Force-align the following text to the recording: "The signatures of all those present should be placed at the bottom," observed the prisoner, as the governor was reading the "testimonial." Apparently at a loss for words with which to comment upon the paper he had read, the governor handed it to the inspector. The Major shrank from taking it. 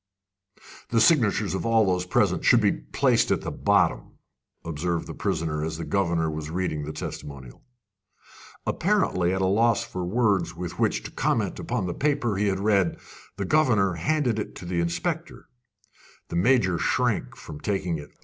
"The 0.89 0.99
signatures 0.99 1.53
of 1.53 1.63
all 1.63 1.85
those 1.85 2.07
present 2.07 2.43
should 2.43 2.59
be 2.59 2.71
placed 2.71 3.29
at 3.29 3.41
the 3.41 3.51
bottom," 3.51 4.13
observed 4.65 5.05
the 5.05 5.13
prisoner, 5.13 5.63
as 5.63 5.77
the 5.77 5.83
governor 5.85 6.27
was 6.27 6.49
reading 6.49 6.85
the 6.85 6.91
"testimonial." 6.91 7.61
Apparently 8.65 9.31
at 9.31 9.43
a 9.43 9.45
loss 9.45 9.83
for 9.83 10.03
words 10.03 10.55
with 10.55 10.79
which 10.79 11.03
to 11.03 11.11
comment 11.11 11.59
upon 11.59 11.85
the 11.85 11.93
paper 11.93 12.35
he 12.35 12.47
had 12.47 12.59
read, 12.61 12.97
the 13.37 13.45
governor 13.45 13.93
handed 13.93 14.39
it 14.39 14.55
to 14.55 14.65
the 14.65 14.79
inspector. 14.79 15.45
The 16.29 16.35
Major 16.35 16.79
shrank 16.79 17.35
from 17.35 17.59
taking 17.59 17.99
it. 17.99 18.09